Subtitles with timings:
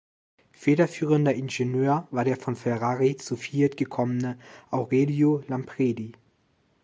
[0.53, 4.39] Federführender Ingenieur war der von Ferrari zu Fiat gekommene
[4.71, 6.13] Aurelio Lampredi.